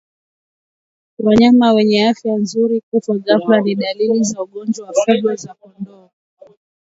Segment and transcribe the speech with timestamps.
[1.25, 6.09] Wanyama wenye afya nzuri kufa ghafla ni dalili za ugonjwa wa figo za kondoo